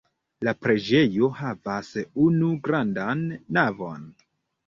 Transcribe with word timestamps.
La 0.47 0.51
preĝejo 0.61 1.27
havas 1.41 1.91
unu 2.23 2.49
grandan 2.69 3.21
navon. 3.59 4.09